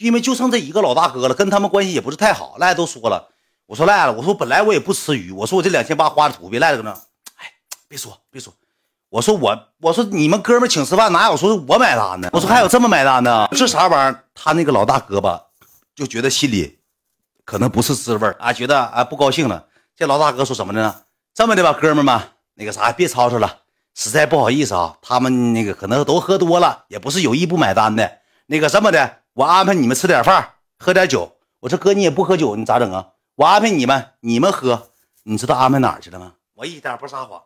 [0.00, 2.56] 因为就剩这一个老大哥了，跟他们关系也不是太好。
[2.58, 3.28] 赖都说了，
[3.66, 6.96] 我说赖了，我说本来我也不吃鱼，我说我这两千八花的土，别赖着呢。
[7.36, 7.46] 哎，
[7.86, 8.50] 别说别说，
[9.10, 12.30] 我说我我说你们哥们请吃饭，哪有说是我买单的？
[12.32, 13.48] 我说还有这么买单的？
[13.52, 14.24] 这啥玩意儿？
[14.34, 15.42] 他那个老大哥吧，
[15.94, 16.78] 就觉得心里
[17.44, 19.66] 可能不是滋味啊，觉得啊不高兴了。
[19.94, 20.94] 这老大哥说什么的呢？
[21.34, 22.18] 这么的吧，哥们们，
[22.54, 23.58] 那个啥，别吵吵了。
[23.94, 28.10] 实在不好意思啊，他们那个可能都喝多了，也不是有意不买单的。
[28.46, 31.36] 那个这么的，我安排你们吃点饭，喝点酒。
[31.60, 33.06] 我说哥，你也不喝酒，你咋整啊？
[33.36, 34.90] 我安排你们，你们喝。
[35.22, 36.32] 你知道安排哪去了吗？
[36.56, 37.40] 我一点不撒谎，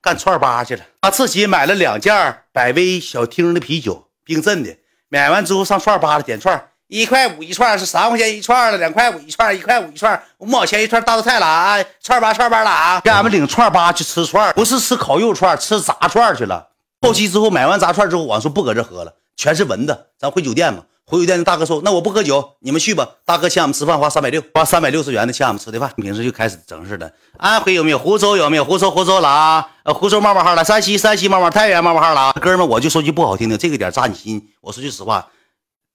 [0.00, 0.82] 干串吧去了。
[1.02, 4.78] 他自己买了两件百威小厅的啤酒，冰镇的。
[5.10, 6.70] 买完之后上串吧了，点串。
[6.86, 11.84] 一块五一串是三块钱一串了，两块五一串，一块五一串，五毛钱一串大头菜了啊！
[12.02, 12.98] 串吧串吧了啊！
[13.04, 16.68] 给俺们领串吧去吃串，不是吃烤肉串，吃炸串去了。
[17.02, 20.82] 后期之后买完炸串之后，我说不搁这喝了，全是蚊子，咱回酒店吧。
[21.08, 25.92] 回酒店，那大哥说：“那我不喝酒，你们去吧。”大哥请俺们吃饭，花三百六，花三百六十元的请俺们吃的饭。
[25.96, 27.12] 平时就开始整事的。
[27.38, 27.98] 安徽有没有？
[27.98, 28.64] 湖州有没有？
[28.64, 29.68] 湖州湖州了啊！
[29.84, 32.32] 呃，湖州冒冒号了，山西山西冒冒，太原冒冒号了！
[32.40, 34.48] 哥们，我就说句不好听的，这个点扎你心。
[34.60, 35.24] 我说句实话。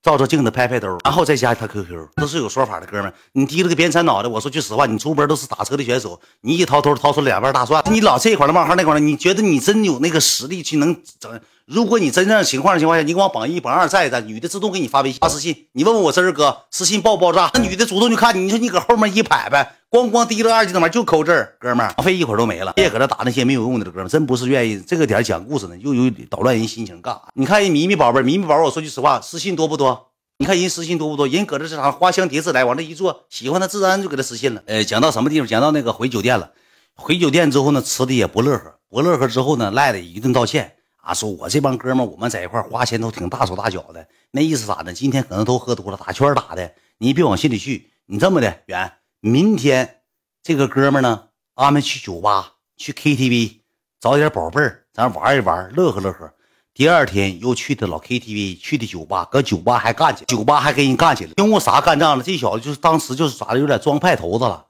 [0.01, 3.13] 照照镜子，拍拍兜，然后再加他 QQ，都是有说法的，哥们。
[3.33, 11.39] 你低了个边残脑袋，我说句实话，你出门都是打车的选手，你一掏兜掏出两瓣大蒜，你老这一块的冒号那块的，你觉得你真有那个实力去能整？
[11.65, 17.51] 如果你真正情况的情况下，你给我榜一榜二站一站，女的自动给你发微信发私信，你问问我真儿哥，私信爆不爆炸？
[17.53, 22.73] 那女的主动就看你，你说你搁后面一拍拍，咣咣滴了二级的门就扣字，哥们儿，费一会儿都没了。
[22.73, 27.21] 别搁这打那些没有用的，哥们儿，真不是愿意这个点讲故事呢，又有捣乱人心情干啥？
[27.33, 30.07] 你看人咪咪宝贝，咪咪宝贝，我说句实话，私信多不多？
[30.37, 31.27] 你看人私信多不多？
[31.27, 31.91] 人搁这是啥？
[31.91, 34.63] 花香蝶自来，往这一坐，喜欢他自然就给他私信了。
[34.65, 35.47] 呃，讲到什么地方？
[35.47, 36.51] 讲到那个回酒店了。
[36.95, 44.93] 回酒店之后呢，吃的也不乐呵，不乐呵之后呢，赖的一顿道歉啊，说我这帮哥们我们在一块花钱都挺大手大脚的，那意思咋的？
[44.93, 47.89] 今天可能都喝多了，打圈打的，你别往心里去。
[48.05, 50.01] 你这么的，远，明天
[50.43, 53.61] 这个哥们呢，安排去酒吧，去 KTV，
[53.99, 56.33] 找点宝贝儿，咱玩一玩，乐呵乐呵。
[56.73, 62.23] 第二天又去的老 KTV，去的酒吧，搁酒吧还干起，酒吧还跟人干起来，因为啥干仗了？
[62.23, 64.67] 这小子就是当时就是咋的，有点装派头子了。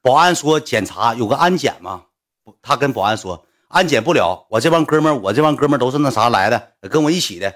[0.00, 2.04] 保安说检查有个安检嘛，
[2.62, 7.52] 他跟保安说安检不了，我这帮哥们我这帮哥们都是那啥来的，跟我一起的，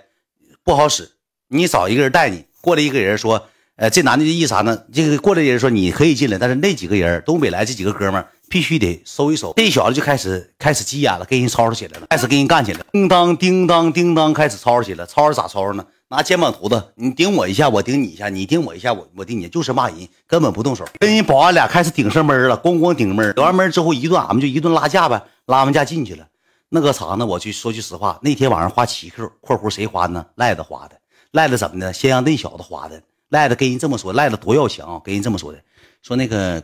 [0.63, 1.13] 不好使。
[1.49, 3.47] 你找一个人带你过来，一个人说，
[3.77, 4.79] 呃，这男的意思啥呢？
[4.93, 15.85] 这个过来人说你可以进来，但是那几个人，东北来这几个哥们必须得收一收，这小子就开始开始急眼了，跟人吵吵起来了，开始跟人干起来，叮当叮当叮当，开始吵吵起来，吵吵咋吵吵呢？
[16.09, 26.29] 拿肩膀头子，你顶我一下，我顶你一下，你顶我一下，我我顶你，就是骂人，根本不动手，跟人保安俩开始顶上门了，咣咣顶门，顶完门之后一顿，俺们就一顿拉架呗，拉完架进去了。
[26.69, 27.27] 那个啥呢？
[27.27, 30.27] 我去说句实话，那天晚上花七 Q（ 括弧谁花呢？
[30.37, 30.99] 赖子花的，
[31.33, 31.93] 赖子怎么的？
[31.93, 35.59] 先让那小子花的，赖子跟人这么说，赖子多要强，跟人这么说的，
[36.03, 36.63] 说那个。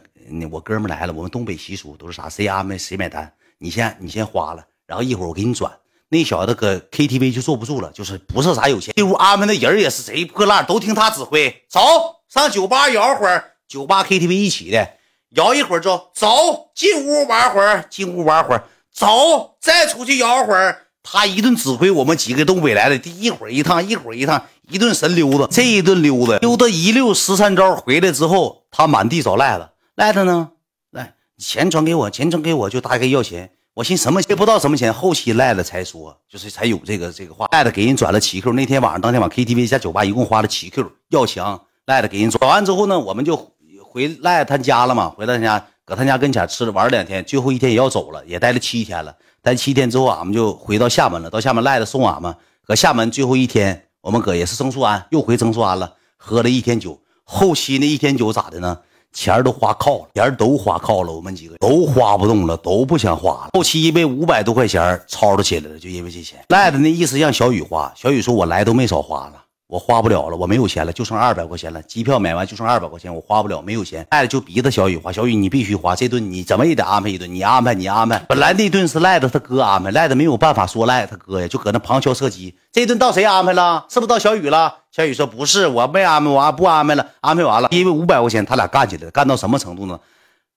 [0.52, 2.28] 我哥们来了，我们东北习俗都是啥？
[2.28, 3.32] 谁安排谁买单。
[3.56, 5.72] 你先你先花了，然后一会儿我给你转。
[6.10, 8.92] 那小子搁 KTV 就坐不住了，就是不是啥有钱。
[8.94, 11.64] 进屋安排的人也是贼破烂，都听他指挥。
[11.66, 11.80] 走
[12.28, 14.86] 上酒吧摇会儿，酒吧 KTV 一起的，
[15.30, 20.86] 摇一会儿之后走进屋玩会儿，进屋玩会儿，走再出去摇会儿。
[21.02, 25.46] 他一顿指挥我们几个东北来的，第一会儿一趟，一会儿一趟，一顿神溜达。
[25.46, 29.68] 这一顿溜达溜达一溜十三招回来之后，他满地找赖子。
[29.94, 30.50] 赖子呢？
[30.90, 33.50] 来，钱转给我，钱转给我，就大概要钱。
[33.74, 34.92] 我寻什么钱不知道什么钱。
[34.92, 37.46] 后期赖子才说，就是才有这个这个话。
[37.52, 38.52] 赖子给人转了七 Q。
[38.52, 41.64] 那天晚上，当天晚 KTV 加酒吧一共花了七 Q，要强。
[41.86, 43.52] 赖子给人转完之后呢，我们就
[43.90, 45.08] 回赖他家了嘛。
[45.08, 49.14] 回他家，搁他家跟前吃了玩两天，最后一天也要走了，也待了七天了。
[49.42, 51.30] 待七天之后，俺们就回到厦门了。
[51.30, 52.34] 到厦门，赖子送俺们。
[52.66, 57.00] 搁厦门最后一天，我们搁也是曾树安，又回曾树安了，喝了一天酒。
[57.24, 58.78] 后期那一天酒咋的呢？
[59.10, 63.48] 钱都花靠了，钱都花靠了，我们几个都花不动了，都不想花了。
[63.54, 66.38] 后期因为五百多块钱吵吵起来了，就因为这钱。
[66.48, 71.82] 赖子那意思让小雨花，小雨说：“我来都没少花了。”我花不了了，我没有钱了，就剩二百块钱了。
[71.82, 74.06] 机票买完就剩二百块钱，我花不了，没有钱。
[74.10, 78.18] 赖子就逼着小雨花，小雨你必须花这顿，你怎么也得安排一顿，你安排，你安排。
[78.20, 82.56] 本来那顿是赖子他哥安排，赖子没有办法说赖他哥呀，就搁那旁敲侧击。
[82.72, 83.84] 这顿到谁安排了？
[83.90, 84.74] 是不是到小雨了？
[84.90, 87.68] 小雨说不是，我没安排，我不安排了，安排完了。
[87.70, 90.00] 因为五百块钱，他俩干起来了，干到什么程度呢？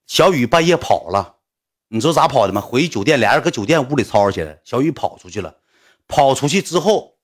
[0.07, 1.33] 小雨半夜跑了，
[1.89, 2.61] 你知道咋跑的吗？
[2.61, 4.57] 回酒店，俩人搁酒店屋里吵吵起来。
[4.63, 5.55] 小雨跑出去了，
[6.07, 7.15] 跑出去之后。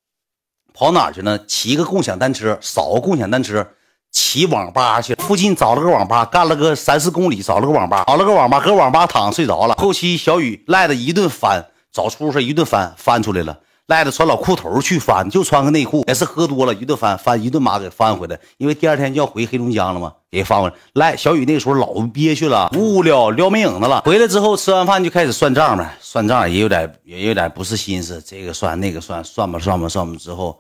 [0.78, 1.40] 跑哪去呢？
[1.48, 3.68] 骑个共享单车，扫个共享单车，
[4.12, 5.16] 骑网吧去。
[5.16, 9.74] 附近找了个网吧，干了个三四公里，找了个网吧，找了个网吧，搁网吧躺睡着了。
[9.74, 13.58] 后期小雨赖的一顿翻，找出租车一顿翻，翻出来了。
[13.88, 20.76] 赖的穿老裤头去翻，就穿个内裤，也是喝多了一顿翻，翻一顿马给翻回来，因为第二天就要回黑龙江了嘛，给翻回来。
[20.94, 24.02] 赖小雨那时候老憋屈了，无聊撩没影子了。
[24.02, 30.20] 回来之后吃完饭就开始算账呗，算账也有点也有点不是心思，这个算那个算，算吧算吧算吧。
[30.20, 30.60] 之后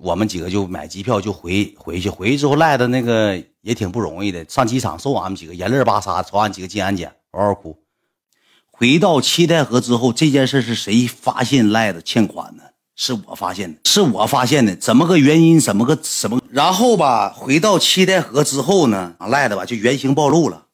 [0.00, 7.76] 我们几个就买机票就回回去，回去之后赖的那个也挺不容易的，上机场送俺们几个，眼泪巴撒，朝俺几个进安检，嗷嗷哭。
[8.70, 12.62] 回到七台河之后，这件事是谁发现赖子欠款呢？
[12.94, 14.74] 是我发现的，是我发现的。
[14.76, 15.60] 怎么个原因？
[15.60, 16.40] 怎么个什么？
[16.50, 20.66] 然后吧，回到七台河之后呢，赖子吧就原形暴露了。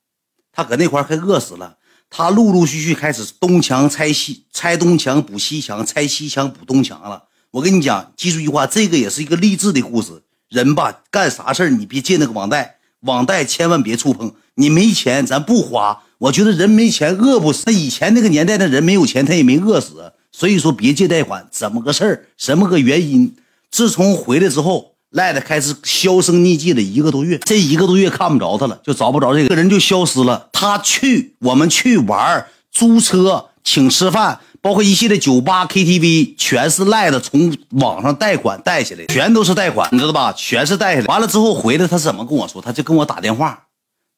[0.53, 1.79] 他搁那块儿快饿死了。
[2.11, 7.25] 他陆陆续续开始东墙拆西，拆东墙补西墙，拆西墙补东墙了。
[7.54, 10.22] 我跟你讲，记住一句话，这个也是一个励志的故事。
[10.48, 14.34] 人吧，干啥事儿你别借那个网贷，网贷千万别触碰。
[14.56, 16.02] 你没钱，咱不花。
[16.18, 22.26] 我觉得人没钱饿不死，那以前那个年代的人没有钱他也没饿死，所以说别借贷款，怎么个事儿？
[22.36, 23.36] 什么个原因？
[23.70, 30.48] 自从回来之后，赖子开始销声匿迹了一个多月，这一个多月看不着他了，就找不着这个人就消失了。
[30.52, 40.32] 他去我们去玩，租车，请吃饭，包括一系列酒吧、KTV，全是赖的从网上贷款贷下来，全都是贷款，你知道吧？
[40.32, 41.06] 全是贷下来。
[41.06, 42.62] 完了之后回来，他怎么跟我说？
[42.62, 43.66] 他就跟我打电话。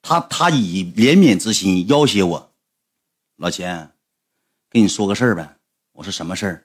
[0.02, 2.52] 他他以怜悯之心要挟我，
[3.38, 3.90] 老钱，
[4.70, 5.56] 跟你说个事儿呗。
[5.94, 6.62] 我说什么事儿？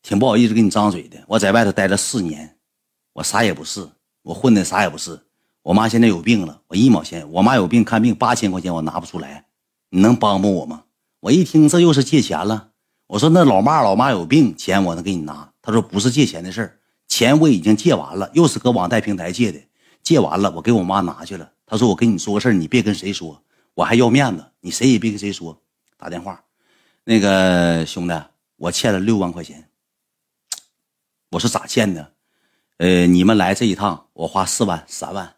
[0.00, 1.18] 挺不好意思跟你张嘴的。
[1.26, 2.56] 我在外头待了四年，
[3.14, 3.88] 我啥也不是，
[4.22, 5.18] 我混的啥也不是。
[5.62, 9.46] 我妈现在有病了，我一毛钱，我妈有病看病八千块钱我拿不出来，
[9.90, 10.84] 你能帮帮我吗？
[11.18, 12.68] 我一听这又是借钱了，
[13.06, 15.52] 我说那老妈老妈有病，钱我能给你拿。
[15.60, 19.60] 他说不是借钱的事儿，钱我已经借完了，又是搁网贷平台借的，
[20.02, 21.50] 借完了我给我妈拿去了。
[21.66, 23.42] 他说：“我跟你说个事儿，你别跟谁说，
[23.72, 25.58] 我还要面子，你谁也别跟谁说。
[25.96, 26.44] 打电话，
[27.04, 28.14] 那个兄弟，
[28.56, 29.68] 我欠了六万块钱。
[31.30, 32.12] 我说咋欠的？
[32.76, 35.34] 呃，你们来这一趟，我花四万、三万，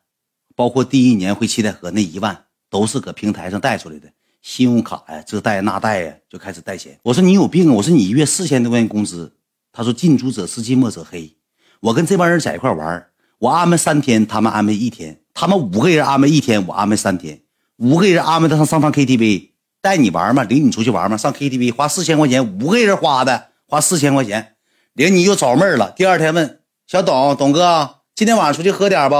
[0.57, 4.11] 包括第一年回七台河那一万，都是搁平台上贷出来的，
[4.47, 6.97] 信用卡呀，这贷那贷呀，就开始贷钱。
[7.03, 7.73] 我说你有病啊！
[7.73, 9.35] 我说你一月四千多块钱工资。
[9.73, 11.37] 他说近朱者赤，近墨者黑。
[11.81, 13.09] 我跟这帮人在一块玩，
[13.41, 17.41] 我安排三天，他们安排一天。”他们五个人安排一天，我安排三天。
[17.79, 19.51] 五个人安排他上上趟 KTV，
[19.83, 24.55] 带你玩嘛，领你出去玩嘛，上 KTV 花四千块钱，五个人花的，花四千块钱，
[24.93, 25.91] 领你又找妹儿了。
[25.91, 29.17] 第二天问小董，董哥，今天晚上出去喝点不？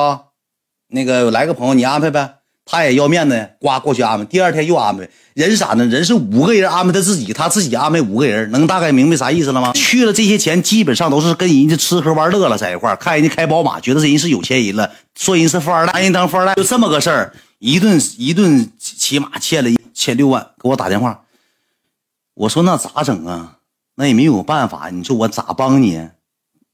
[0.87, 2.37] 那个来个朋友，你安排呗。
[2.67, 4.25] 他也要面子，呱过去安排。
[4.25, 5.87] 第二天又安排，人啥呢？
[5.87, 9.73] 人是五个人安排他自己，他自己安排五个人，能大概明白啥意思了吗？
[9.73, 17.33] 去了这些钱基本上都是跟人家吃喝玩乐了，在一块看人家开宝马，觉得人是有钱人了，说人是富二代，拿人当富二代，就这么个事儿。
[17.59, 21.23] 一顿一顿起码欠了欠六万，给我打电话，
[22.35, 23.59] 我说那咋整啊？
[23.95, 26.07] 那也没有办法，你说我咋帮你？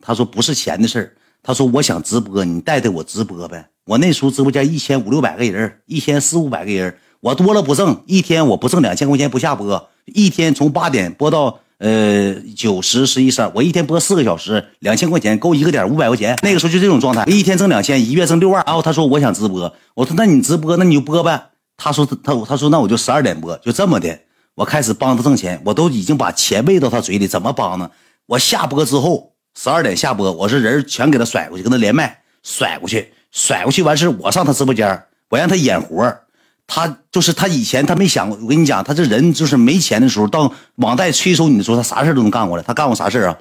[0.00, 3.68] 他说不是钱的事儿，他说我想直播，你带带我直播呗。
[3.84, 16.38] 我那时候直播间一千五六百个人，一千四五百个人，我多了不挣，一天我不挣两千块钱不下播，一天从八点播到呃九十十一十二，我一天播四个小时，两千块钱够一个点五百块钱。
[16.42, 18.62] 那个时候就这种状态，一天挣两千，一月挣六万。
[18.64, 21.48] 然后他说我想直播，我说那你直播那你就播呗。
[21.76, 24.16] 他说他他说那我就十二点播，就这么的，
[24.54, 27.90] 我开始帮他挣钱，我都已经把钱喂到他嘴里，怎么帮呢？
[28.26, 33.12] 我下播之后十二点下播，我是人全给他甩过去，跟他连麦甩过去。
[33.30, 36.14] 甩过去完事我上他直播间我让他演活
[36.66, 42.62] 他就是他以前他没想过，我跟你讲，他这人就是没钱的时候，到网贷催收你的时候，他啥事都能干过来。
[42.62, 43.36] 他干过啥事啊？